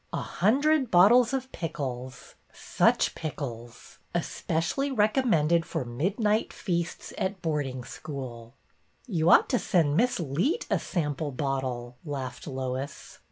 [0.11, 2.33] A hundred bottles of pickles,—
[2.79, 3.99] such pickles!
[4.15, 8.55] Especially rec ommended for midnight feasts at boarding school!"
[9.05, 13.19] You ought to send Miss Leet a sample bottle," laughed Lois.